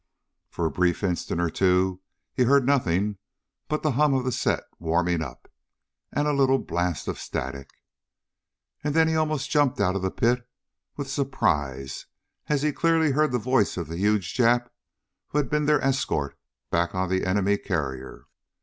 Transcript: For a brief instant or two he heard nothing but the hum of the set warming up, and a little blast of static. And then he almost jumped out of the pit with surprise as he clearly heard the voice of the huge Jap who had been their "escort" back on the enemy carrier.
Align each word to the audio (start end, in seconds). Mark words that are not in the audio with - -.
For 0.49 0.65
a 0.65 0.71
brief 0.71 1.03
instant 1.03 1.39
or 1.39 1.51
two 1.51 2.01
he 2.33 2.45
heard 2.45 2.65
nothing 2.65 3.19
but 3.67 3.83
the 3.83 3.91
hum 3.91 4.15
of 4.15 4.25
the 4.25 4.31
set 4.31 4.63
warming 4.79 5.21
up, 5.21 5.47
and 6.11 6.27
a 6.27 6.33
little 6.33 6.57
blast 6.57 7.07
of 7.07 7.19
static. 7.19 7.69
And 8.83 8.95
then 8.95 9.07
he 9.07 9.15
almost 9.15 9.51
jumped 9.51 9.79
out 9.79 9.95
of 9.95 10.01
the 10.01 10.09
pit 10.09 10.49
with 10.97 11.07
surprise 11.07 12.07
as 12.47 12.63
he 12.63 12.73
clearly 12.73 13.11
heard 13.11 13.31
the 13.31 13.37
voice 13.37 13.77
of 13.77 13.87
the 13.89 13.97
huge 13.97 14.33
Jap 14.33 14.71
who 15.27 15.37
had 15.37 15.51
been 15.51 15.65
their 15.65 15.83
"escort" 15.83 16.35
back 16.71 16.95
on 16.95 17.07
the 17.09 17.23
enemy 17.23 17.59
carrier. 17.59 18.25